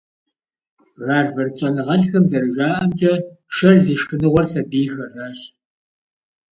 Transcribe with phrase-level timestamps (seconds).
[1.05, 3.13] Гарвард щӀэныгъэлӀхэм зэрыжаӀэмкӀэ,
[3.55, 5.39] шэр зи шхыныгъуэр сабийхэращ.